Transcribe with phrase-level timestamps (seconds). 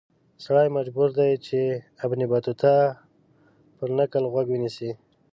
[0.43, 2.73] سړی مجبور دی چې د ابن بطوطه
[3.77, 4.91] پر نکل غوږ ونیسي.